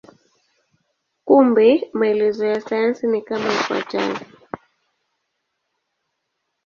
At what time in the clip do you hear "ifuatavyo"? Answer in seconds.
3.53-4.25